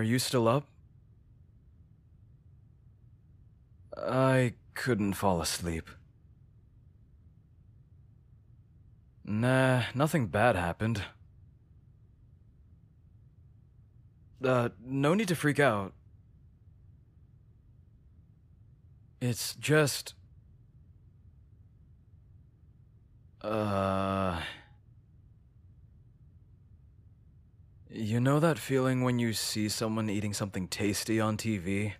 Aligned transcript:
Are 0.00 0.02
you 0.02 0.18
still 0.18 0.48
up? 0.48 0.64
I 3.94 4.54
couldn't 4.72 5.12
fall 5.12 5.42
asleep. 5.42 5.90
Nah, 9.26 9.82
nothing 9.94 10.28
bad 10.28 10.56
happened. 10.56 11.02
Uh, 14.42 14.70
no 14.82 15.12
need 15.12 15.28
to 15.28 15.36
freak 15.36 15.60
out. 15.60 15.92
It's 19.20 19.54
just. 19.56 20.14
Uh. 23.42 24.40
You 27.92 28.20
know 28.20 28.38
that 28.38 28.56
feeling 28.56 29.02
when 29.02 29.18
you 29.18 29.32
see 29.32 29.68
someone 29.68 30.08
eating 30.08 30.32
something 30.32 30.68
tasty 30.68 31.18
on 31.18 31.36
TV? 31.36 31.94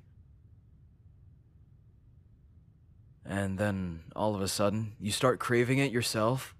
And 3.26 3.58
then, 3.58 4.04
all 4.14 4.36
of 4.36 4.40
a 4.40 4.46
sudden, 4.46 4.92
you 5.00 5.10
start 5.10 5.40
craving 5.40 5.78
it 5.78 5.90
yourself? 5.90 6.54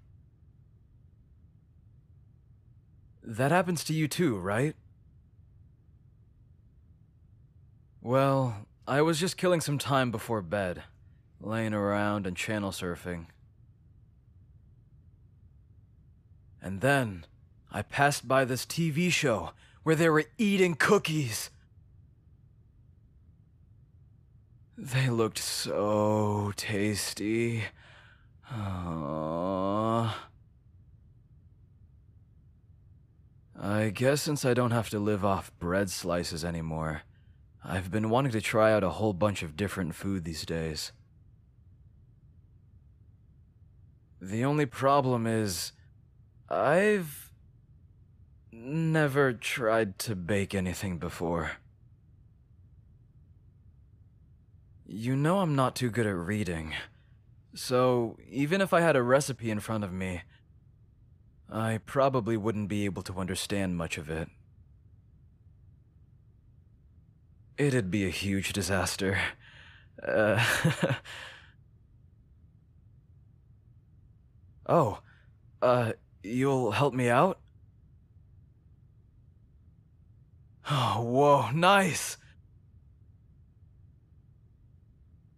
That 3.23 3.51
happens 3.51 3.85
to 3.85 3.93
you 3.93 4.09
too, 4.09 4.37
right? 4.37 4.75
Well, 8.01 8.67
I 8.85 9.01
was 9.01 9.17
just 9.17 9.37
killing 9.37 9.61
some 9.61 9.77
time 9.77 10.11
before 10.11 10.41
bed, 10.41 10.83
laying 11.39 11.73
around 11.73 12.27
and 12.27 12.35
channel 12.35 12.71
surfing. 12.71 13.27
And 16.61 16.81
then, 16.81 17.25
I 17.71 17.81
passed 17.81 18.27
by 18.27 18.43
this 18.43 18.65
TV 18.65 19.11
show 19.11 19.51
where 19.83 19.95
they 19.95 20.09
were 20.09 20.25
eating 20.37 20.75
cookies. 20.75 21.49
They 24.77 25.09
looked 25.09 25.37
so 25.37 26.51
tasty. 26.55 27.63
Aww. 28.51 30.11
I 33.63 33.89
guess 33.89 34.23
since 34.23 34.43
I 34.43 34.53
don't 34.53 34.71
have 34.71 34.89
to 34.89 34.99
live 34.99 35.23
off 35.23 35.51
bread 35.59 35.89
slices 35.89 36.43
anymore, 36.43 37.03
I've 37.63 37.91
been 37.91 38.09
wanting 38.09 38.31
to 38.31 38.41
try 38.41 38.73
out 38.73 38.83
a 38.83 38.89
whole 38.89 39.13
bunch 39.13 39.43
of 39.43 39.55
different 39.55 39.93
food 39.93 40.25
these 40.25 40.45
days. 40.45 40.91
The 44.19 44.43
only 44.43 44.65
problem 44.65 45.27
is, 45.27 45.71
I've 46.49 47.30
never 48.51 49.33
tried 49.33 49.97
to 49.99 50.15
bake 50.15 50.53
anything 50.53 50.97
before. 50.97 51.51
You 54.85 55.15
know 55.15 55.39
I'm 55.39 55.55
not 55.55 55.75
too 55.75 55.89
good 55.89 56.05
at 56.05 56.15
reading, 56.15 56.73
so 57.53 58.17
even 58.29 58.59
if 58.59 58.73
I 58.73 58.81
had 58.81 58.95
a 58.95 59.03
recipe 59.03 59.49
in 59.49 59.61
front 59.61 59.83
of 59.83 59.93
me, 59.93 60.23
I 61.49 61.79
probably 61.85 62.35
wouldn't 62.35 62.67
be 62.67 62.85
able 62.85 63.01
to 63.03 63.19
understand 63.19 63.77
much 63.77 63.97
of 63.97 64.09
it. 64.09 64.29
It'd 67.57 67.91
be 67.91 68.05
a 68.05 68.09
huge 68.09 68.53
disaster. 68.53 69.19
Uh, 70.01 70.43
oh, 74.65 74.99
uh, 75.61 75.93
you'll 76.23 76.71
help 76.71 76.93
me 76.93 77.09
out? 77.09 77.39
Oh, 80.73 81.01
whoa, 81.05 81.51
nice! 81.51 82.17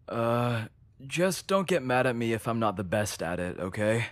Uh, 0.08 0.66
just 1.08 1.48
don't 1.48 1.68
get 1.68 1.82
mad 1.82 2.06
at 2.06 2.16
me 2.16 2.34
if 2.34 2.48
I'm 2.48 2.60
not 2.60 2.78
the 2.78 2.84
best 2.84 3.24
at 3.24 3.40
it, 3.40 3.60
okay? 3.60 4.06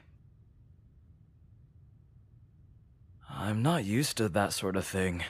I'm 3.29 3.61
not 3.61 3.85
used 3.85 4.17
to 4.17 4.29
that 4.29 4.51
sort 4.51 4.75
of 4.75 4.85
thing. 4.85 5.23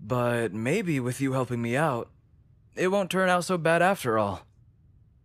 But 0.00 0.52
maybe 0.52 1.00
with 1.00 1.20
you 1.20 1.32
helping 1.32 1.60
me 1.60 1.76
out, 1.76 2.10
it 2.76 2.88
won't 2.88 3.10
turn 3.10 3.28
out 3.28 3.44
so 3.44 3.58
bad 3.58 3.82
after 3.82 4.16
all. 4.18 4.46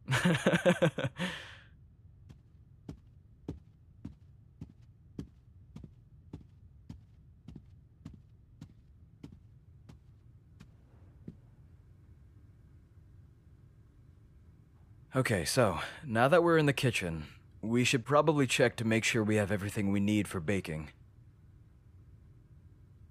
Okay, 15.16 15.44
so, 15.44 15.80
now 16.06 16.28
that 16.28 16.44
we're 16.44 16.60
in 16.60 16.68
the 16.68 16.74
kitchen, 16.74 17.26
we 17.64 17.84
should 17.84 18.06
probably 18.06 18.46
check 18.46 18.76
to 18.76 18.86
make 18.86 19.04
sure 19.04 19.24
we 19.24 19.38
have 19.38 19.52
everything 19.52 19.92
we 19.92 20.00
need 20.00 20.28
for 20.28 20.40
baking. 20.40 20.92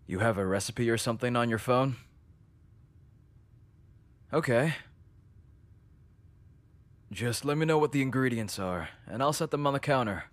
You 0.07 0.21
have 0.21 0.39
a 0.39 0.47
recipe 0.47 0.89
or 0.89 0.97
something 0.97 1.35
on 1.35 1.49
your 1.49 1.59
phone? 1.59 1.97
Okay. 4.33 4.77
Just 7.11 7.45
let 7.45 7.59
me 7.59 7.67
know 7.67 7.79
what 7.79 7.91
the 7.91 8.03
ingredients 8.03 8.61
are, 8.61 8.91
and 9.05 9.21
I'll 9.21 9.33
set 9.33 9.51
them 9.51 9.67
on 9.67 9.73
the 9.73 9.81
counter. 9.81 10.27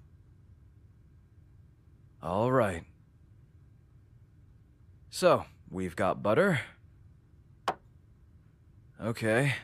Alright. 2.24 2.84
So, 5.10 5.46
we've 5.72 5.96
got 5.96 6.22
butter. 6.22 6.62
Okay. 9.04 9.56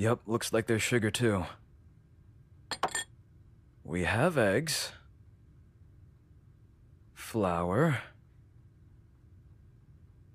Yep, 0.00 0.20
looks 0.26 0.50
like 0.50 0.66
there's 0.66 0.80
sugar 0.80 1.10
too. 1.10 1.44
We 3.84 4.04
have 4.04 4.38
eggs. 4.38 4.92
Flour. 7.12 7.98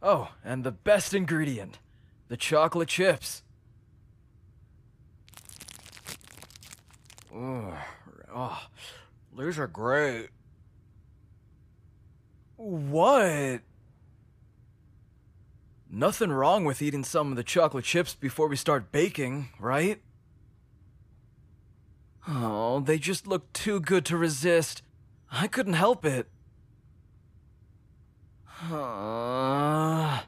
Oh, 0.03 0.30
and 0.44 0.64
the 0.64 0.72
best 0.72 1.16
ingredient 1.16 1.80
the 2.28 2.38
chocolate 2.38 2.90
chips. 2.90 3.42
Ugh. 7.36 7.74
Oh, 8.36 8.62
these 9.36 9.58
are 9.58 9.66
great. 9.66 10.30
What? 12.58 13.62
Nothing 15.98 16.30
wrong 16.30 16.66
with 16.66 16.82
eating 16.82 17.06
some 17.06 17.32
of 17.32 17.38
the 17.38 17.44
chocolate 17.44 17.86
chips 17.86 18.16
before 18.16 18.50
we 18.50 18.58
start 18.58 18.92
baking, 18.92 19.48
right? 19.58 20.02
Oh, 22.28 22.82
they 22.82 22.98
just 22.98 23.28
look 23.28 23.54
too 23.54 23.80
good 23.80 24.04
to 24.08 24.18
resist. 24.18 24.82
I 25.32 25.48
couldn't 25.48 25.76
help 25.76 26.04
it. 26.04 26.28
Uh, 28.70 30.24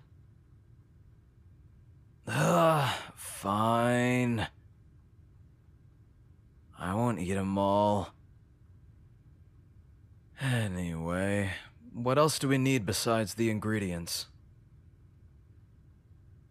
uh, 2.25 2.93
fine. 3.17 4.47
I 6.79 6.95
won't 6.95 7.19
eat 7.19 7.33
them 7.33 7.57
all. 7.57 8.13
Anyway, 10.39 11.51
what 11.93 12.17
else 12.17 12.39
do 12.39 12.47
we 12.47 12.57
need 12.57 12.85
besides 12.85 13.33
the 13.33 13.49
ingredients? 13.49 14.27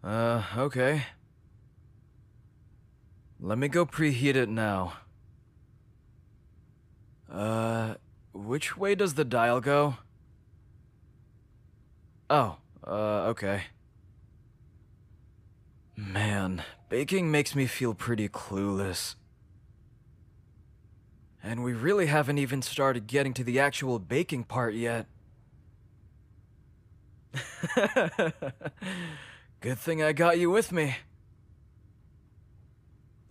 Uh, 0.07 0.41
okay. 0.57 1.03
Let 3.41 3.57
me 3.57 3.67
go 3.67 3.85
preheat 3.85 4.35
it 4.35 4.47
now. 4.47 4.93
Uh, 7.29 7.95
which 8.33 8.77
way 8.77 8.95
does 8.95 9.15
the 9.15 9.25
dial 9.25 9.59
go? 9.59 9.97
Oh, 12.29 12.55
uh, 12.85 13.25
okay. 13.31 13.63
Man, 15.97 16.63
baking 16.87 17.29
makes 17.29 17.53
me 17.53 17.65
feel 17.65 17.93
pretty 17.93 18.29
clueless. 18.29 19.15
And 21.43 21.65
we 21.65 21.73
really 21.73 22.05
haven't 22.05 22.37
even 22.37 22.61
started 22.61 23.07
getting 23.07 23.33
to 23.33 23.43
the 23.43 23.59
actual 23.59 23.99
baking 23.99 24.45
part 24.45 24.73
yet. 24.73 25.07
Good 29.59 29.79
thing 29.79 30.03
I 30.03 30.13
got 30.13 30.37
you 30.37 30.51
with 30.51 30.71
me. 30.71 30.97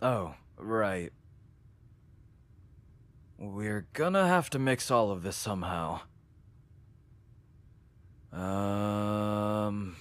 Oh, 0.01 0.35
right. 0.57 1.11
We're 3.37 3.87
gonna 3.93 4.27
have 4.27 4.49
to 4.49 4.59
mix 4.59 4.91
all 4.91 5.11
of 5.11 5.23
this 5.23 5.37
somehow. 5.37 6.01
Um. 8.33 9.95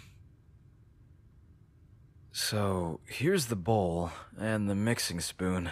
So, 2.32 3.00
here's 3.06 3.46
the 3.46 3.56
bowl 3.56 4.10
and 4.38 4.68
the 4.68 4.74
mixing 4.74 5.20
spoon. 5.20 5.70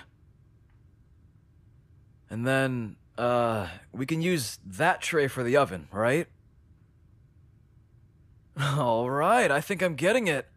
And 2.31 2.47
then, 2.47 2.97
uh, 3.19 3.69
we 3.93 4.07
can 4.07 4.23
use 4.23 4.59
that 4.65 5.03
tray 5.03 5.27
for 5.27 5.43
the 5.43 5.57
oven, 5.57 5.89
right? 5.93 6.27
Alright, 8.61 9.51
I 9.51 9.61
think 9.61 9.83
I'm 9.83 9.95
getting 9.97 10.29
it. 10.29 10.49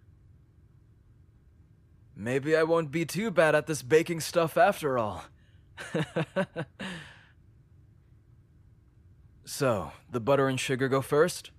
Maybe 2.16 2.56
I 2.56 2.64
won't 2.64 2.92
be 2.92 3.06
too 3.06 3.32
bad 3.32 3.56
at 3.56 3.68
this 3.68 3.82
baking 3.82 4.22
stuff 4.22 4.58
after 4.58 4.98
all. 4.98 5.26
so, 9.46 9.92
the 10.12 10.20
butter 10.20 10.48
and 10.48 10.60
sugar 10.60 10.88
go 10.88 11.02
first? 11.02 11.52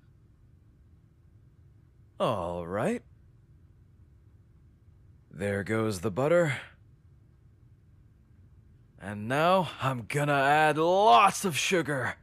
Alright. 2.21 3.03
There 5.31 5.63
goes 5.63 6.01
the 6.01 6.11
butter. 6.11 6.57
And 9.01 9.29
now 9.29 9.71
I'm 9.81 10.07
gonna 10.09 10.33
add 10.33 10.79
lots 10.79 11.45
of 11.45 11.57
sugar. 11.57 12.17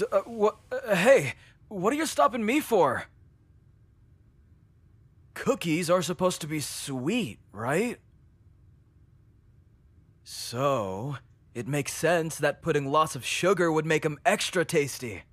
D- 0.00 0.06
uh, 0.10 0.20
what? 0.20 0.56
Uh, 0.72 0.94
hey, 0.94 1.34
what 1.68 1.92
are 1.92 1.96
you 1.96 2.06
stopping 2.06 2.44
me 2.44 2.60
for? 2.60 3.04
Cookies 5.34 5.90
are 5.90 6.00
supposed 6.00 6.40
to 6.40 6.46
be 6.46 6.60
sweet, 6.60 7.38
right? 7.52 7.98
So, 10.24 11.18
it 11.54 11.68
makes 11.68 11.92
sense 11.92 12.38
that 12.38 12.62
putting 12.62 12.90
lots 12.90 13.14
of 13.14 13.26
sugar 13.26 13.70
would 13.70 13.84
make 13.84 14.02
them 14.02 14.18
extra 14.24 14.64
tasty. 14.64 15.24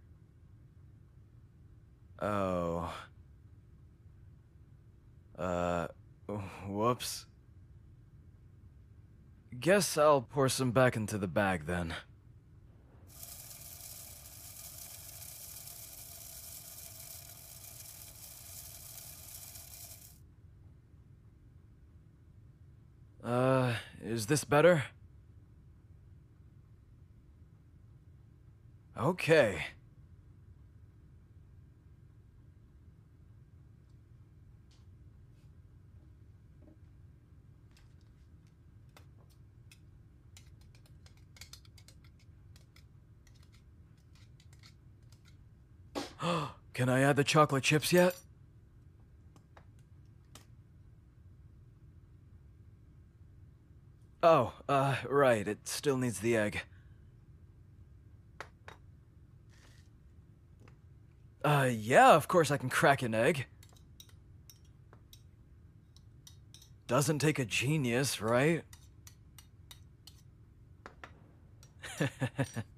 Oh. 2.21 2.93
Uh, 5.39 5.87
whoops. 6.67 7.25
Guess 9.57 9.97
I'll 9.97 10.21
pour 10.21 10.49
some 10.49 10.71
back 10.71 10.97
into 10.97 11.17
the 11.17 11.27
bag 11.27 11.67
then. 11.67 11.93
Uh, 23.27 23.75
is 24.17 24.25
this 24.25 24.43
better? 24.43 24.83
Okay. 28.97 29.63
Can 46.73 46.89
I 46.89 47.01
add 47.01 47.17
the 47.17 47.23
chocolate 47.23 47.63
chips 47.63 47.93
yet? 47.93 48.15
Oh, 54.23 54.53
uh, 54.67 54.95
right, 55.07 55.47
it 55.47 55.67
still 55.67 55.97
needs 55.97 56.19
the 56.19 56.35
egg. 56.35 56.61
Uh, 61.45 61.69
yeah, 61.71 62.13
of 62.15 62.27
course 62.27 62.49
I 62.51 62.57
can 62.57 62.69
crack 62.69 63.03
an 63.03 63.13
egg. 63.13 63.45
Doesn't 66.87 67.19
take 67.19 67.37
a 67.37 67.45
genius, 67.45 68.19
right? 68.21 68.63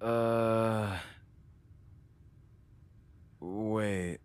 uh... 0.00 0.96
Wait. 3.40 4.18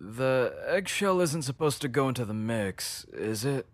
The 0.00 0.54
eggshell 0.66 1.20
isn't 1.20 1.42
supposed 1.42 1.80
to 1.82 1.88
go 1.88 2.08
into 2.08 2.24
the 2.24 2.34
mix, 2.34 3.04
is 3.12 3.44
it? 3.44 3.66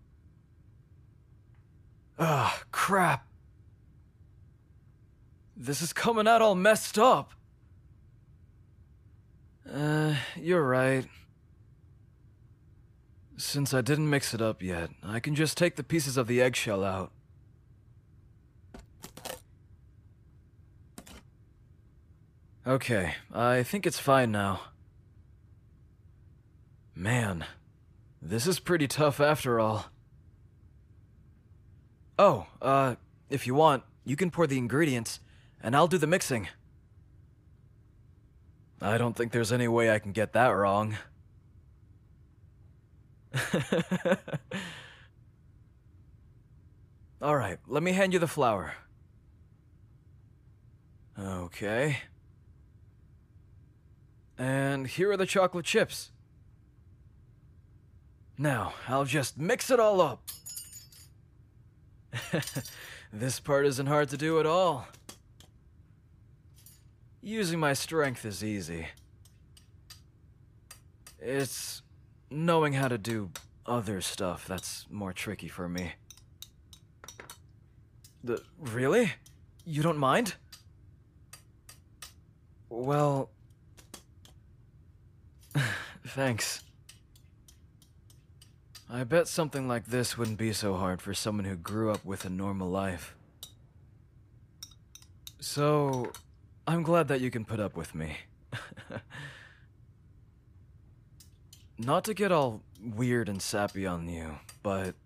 Ah, 2.19 2.62
crap. 2.71 3.27
This 5.56 5.83
is 5.83 5.93
coming 5.93 6.26
out 6.26 6.41
all 6.41 6.55
messed 6.55 6.99
up. 6.99 7.33
Uh, 9.71 10.15
you're 10.37 10.67
right. 10.67 11.06
Since 13.37 13.75
I 13.75 13.81
didn't 13.81 14.09
mix 14.09 14.35
it 14.35 14.41
up 14.41 14.62
yet, 14.62 14.91
I 15.03 15.21
can 15.21 15.35
just 15.35 15.56
take 15.56 15.76
the 15.76 15.83
pieces 15.83 16.17
of 16.17 16.26
the 16.26 16.41
eggshell 16.41 16.85
out. 16.85 17.12
Okay, 22.70 23.14
I 23.34 23.64
think 23.64 23.84
it's 23.84 23.99
fine 23.99 24.31
now. 24.31 24.61
Man, 26.94 27.44
this 28.22 28.46
is 28.46 28.61
pretty 28.61 28.87
tough 28.87 29.19
after 29.19 29.58
all. 29.58 29.87
Oh, 32.17 32.46
uh, 32.62 32.94
if 33.28 33.44
you 33.49 33.56
want, 33.56 33.83
you 34.04 34.14
can 34.14 34.30
pour 34.30 34.47
the 34.47 34.56
ingredients, 34.56 35.18
and 35.61 35.75
I'll 35.75 35.88
do 35.88 35.99
the 35.99 36.06
mixing. 36.06 36.47
I 38.80 38.99
don't 38.99 39.16
think 39.16 39.33
there's 39.33 39.50
any 39.50 39.66
way 39.66 39.90
I 39.90 39.99
can 39.99 40.12
get 40.12 40.33
that 40.35 40.50
wrong. 40.50 40.97
Alright, 47.21 47.59
let 47.66 47.83
me 47.83 47.90
hand 47.90 48.12
you 48.12 48.21
the 48.21 48.28
flour. 48.28 48.75
Okay. 51.18 51.99
And 54.40 54.87
here 54.87 55.11
are 55.11 55.18
the 55.18 55.26
chocolate 55.26 55.66
chips. 55.66 56.12
Now, 58.38 58.73
I'll 58.88 59.04
just 59.04 59.38
mix 59.38 59.70
it 59.70 59.78
all 59.78 60.00
up. 60.00 60.23
this 63.12 63.38
part 63.38 63.66
isn't 63.66 63.87
hard 63.87 64.09
to 64.09 64.16
do 64.16 64.40
at 64.40 64.47
all. 64.47 64.88
Using 67.20 67.61
my 67.61 67.75
strength 67.75 68.25
is 68.25 68.42
easy. 68.42 68.87
It's 71.18 71.82
knowing 72.30 72.73
how 72.73 72.88
to 72.88 72.97
do 72.97 73.32
other 73.66 74.00
stuff 74.00 74.47
that's 74.47 74.87
more 74.88 75.12
tricky 75.12 75.49
for 75.49 75.68
me. 75.68 75.92
The, 78.25 78.42
really? 78.59 79.12
You 79.66 79.82
don't 79.82 79.99
mind? 79.99 80.37
Well... 82.70 83.28
Thanks. 86.14 86.64
I 88.90 89.05
bet 89.05 89.29
something 89.29 89.69
like 89.69 89.87
this 89.87 90.19
wouldn't 90.19 90.38
be 90.38 90.52
so 90.52 90.75
hard 90.75 91.00
for 91.00 91.14
someone 91.14 91.45
who 91.45 91.55
grew 91.55 91.93
up 91.93 92.05
with 92.05 92.25
a 92.25 92.29
normal 92.29 92.69
life. 92.69 93.14
So, 95.38 96.11
I'm 96.67 96.83
glad 96.83 97.07
that 97.09 97.21
you 97.21 97.31
can 97.31 97.45
put 97.45 97.61
up 97.61 97.76
with 97.76 97.95
me. 97.95 98.17
Not 101.79 102.02
to 102.07 102.14
get 102.14 102.33
all 102.33 102.62
weird 102.83 103.29
and 103.29 103.40
sappy 103.40 103.87
on 103.87 104.09
you, 104.09 104.40
but... 104.64 104.97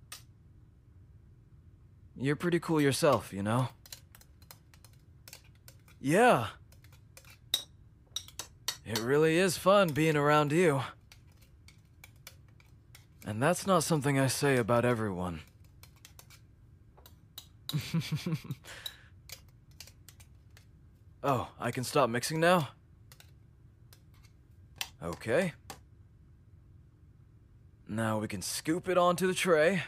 You're 2.16 2.36
pretty 2.36 2.60
cool 2.60 2.80
yourself, 2.80 3.30
you 3.30 3.42
know? 3.42 3.68
Yeah. 6.00 6.46
It 8.86 8.98
really 8.98 9.38
is 9.38 9.56
fun 9.56 9.88
being 9.88 10.16
around 10.16 10.52
you. 10.52 10.82
And 13.26 13.42
that's 13.42 13.66
not 13.66 13.82
something 13.82 14.18
I 14.18 14.26
say 14.26 14.58
about 14.58 14.84
everyone. 14.84 15.40
oh, 21.24 21.48
I 21.58 21.70
can 21.70 21.84
stop 21.84 22.10
mixing 22.10 22.38
now? 22.40 22.68
Okay. 25.02 25.54
Now 27.88 28.18
we 28.18 28.28
can 28.28 28.42
scoop 28.42 28.88
it 28.88 28.98
onto 28.98 29.26
the 29.26 29.34
tray. 29.34 29.82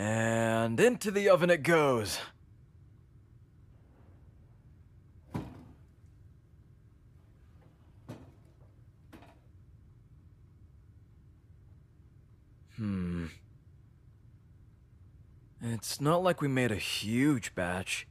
And 0.00 0.80
into 0.80 1.10
the 1.10 1.28
oven 1.28 1.50
it 1.50 1.62
goes. 1.62 2.20
Hmm. 12.76 13.26
It's 15.60 16.00
not 16.00 16.22
like 16.22 16.40
we 16.40 16.48
made 16.48 16.72
a 16.72 16.76
huge 16.76 17.54
batch. 17.54 18.06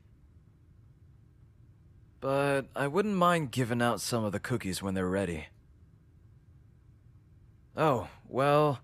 But 2.20 2.68
I 2.76 2.86
wouldn't 2.86 3.16
mind 3.16 3.50
giving 3.50 3.82
out 3.82 4.00
some 4.00 4.24
of 4.24 4.32
the 4.32 4.40
cookies 4.40 4.84
when 4.84 4.94
they're 4.94 5.10
ready. 5.10 5.48
Oh, 7.76 8.10
well, 8.28 8.78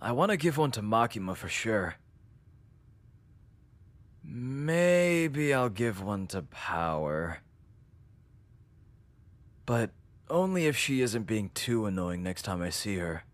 I 0.00 0.10
want 0.10 0.32
to 0.32 0.36
give 0.36 0.58
one 0.58 0.72
to 0.72 0.82
Makima 0.82 1.36
for 1.36 1.48
sure. 1.48 1.94
Maybe 4.24 5.52
I'll 5.52 5.68
give 5.68 6.02
one 6.02 6.26
to 6.28 6.42
Power. 6.42 7.40
But 9.66 9.90
only 10.30 10.66
if 10.66 10.76
she 10.76 11.02
isn't 11.02 11.24
being 11.24 11.50
too 11.54 11.86
annoying 11.86 12.22
next 12.22 12.42
time 12.42 12.62
I 12.62 12.70
see 12.70 12.96
her. 12.96 13.24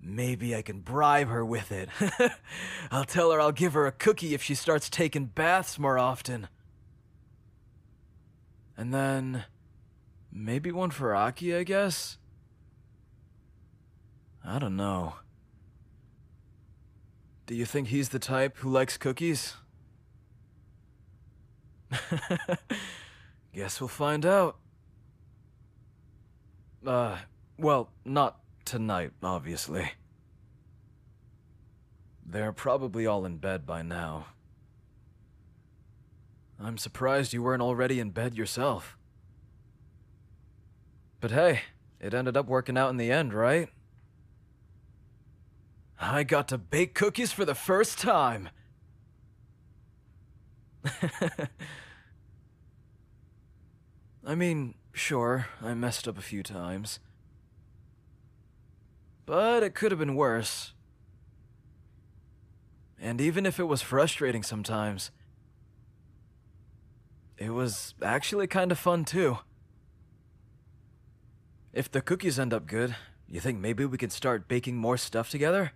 Maybe 0.00 0.56
I 0.56 0.62
can 0.62 0.80
bribe 0.80 1.28
her 1.28 1.44
with 1.44 1.70
it. 1.70 1.88
I'll 2.90 3.04
tell 3.04 3.30
her 3.30 3.40
I'll 3.40 3.52
give 3.52 3.74
her 3.74 3.86
a 3.86 3.92
cookie 3.92 4.34
if 4.34 4.42
she 4.42 4.54
starts 4.54 4.90
taking 4.90 5.26
baths 5.26 5.78
more 5.78 5.98
often. 5.98 6.48
And 8.76 8.92
then. 8.92 9.44
Maybe 10.32 10.72
one 10.72 10.90
for 10.90 11.14
Aki, 11.14 11.54
I 11.54 11.62
guess? 11.62 12.16
I 14.44 14.58
don't 14.58 14.76
know. 14.76 15.14
Do 17.46 17.54
you 17.54 17.64
think 17.64 17.88
he's 17.88 18.10
the 18.10 18.18
type 18.18 18.58
who 18.58 18.70
likes 18.70 18.96
cookies? 18.96 19.54
Guess 23.54 23.80
we'll 23.80 23.88
find 23.88 24.24
out. 24.24 24.56
Uh, 26.86 27.18
well, 27.58 27.90
not 28.04 28.38
tonight, 28.64 29.12
obviously. 29.22 29.92
They're 32.24 32.52
probably 32.52 33.06
all 33.06 33.24
in 33.24 33.36
bed 33.36 33.66
by 33.66 33.82
now. 33.82 34.26
I'm 36.58 36.78
surprised 36.78 37.32
you 37.32 37.42
weren't 37.42 37.62
already 37.62 37.98
in 38.00 38.10
bed 38.10 38.36
yourself. 38.36 38.96
But 41.20 41.32
hey, 41.32 41.62
it 42.00 42.14
ended 42.14 42.36
up 42.36 42.46
working 42.46 42.78
out 42.78 42.90
in 42.90 42.96
the 42.96 43.12
end, 43.12 43.34
right? 43.34 43.68
I 46.02 46.24
got 46.24 46.48
to 46.48 46.58
bake 46.58 46.94
cookies 46.94 47.30
for 47.30 47.44
the 47.44 47.54
first 47.54 47.96
time. 47.96 48.48
I 54.26 54.34
mean, 54.34 54.74
sure, 54.92 55.46
I 55.62 55.74
messed 55.74 56.08
up 56.08 56.18
a 56.18 56.22
few 56.22 56.42
times. 56.42 56.98
But 59.26 59.62
it 59.62 59.76
could 59.76 59.92
have 59.92 60.00
been 60.00 60.16
worse. 60.16 60.72
And 63.00 63.20
even 63.20 63.46
if 63.46 63.60
it 63.60 63.64
was 63.64 63.80
frustrating 63.80 64.42
sometimes, 64.42 65.12
it 67.38 67.50
was 67.50 67.94
actually 68.02 68.48
kind 68.48 68.72
of 68.72 68.78
fun 68.78 69.04
too. 69.04 69.38
If 71.72 71.88
the 71.90 72.00
cookies 72.02 72.40
end 72.40 72.52
up 72.52 72.66
good, 72.66 72.96
you 73.28 73.38
think 73.40 73.60
maybe 73.60 73.84
we 73.84 73.98
could 73.98 74.12
start 74.12 74.48
baking 74.48 74.76
more 74.76 74.96
stuff 74.96 75.30
together? 75.30 75.72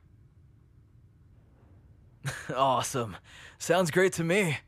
awesome. 2.54 3.16
Sounds 3.58 3.90
great 3.90 4.12
to 4.14 4.24
me. 4.24 4.58